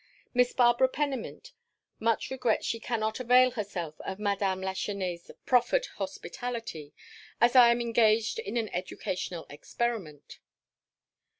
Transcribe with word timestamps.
Miss 0.33 0.51
Barbara 0.51 0.89
Pennymint 0.89 1.51
much 1.99 2.31
regrets 2.31 2.65
she 2.65 2.79
cannot 2.79 3.19
avail 3.19 3.51
herself 3.51 3.93
of 4.01 4.17
Madame 4.17 4.59
Lachesnais' 4.59 5.29
proffered 5.45 5.85
hospitality 5.97 6.91
as 7.39 7.55
I 7.55 7.69
am 7.69 7.81
engaged 7.81 8.39
in 8.39 8.57
an 8.57 8.69
educational 8.69 9.45
experiment." 9.51 10.39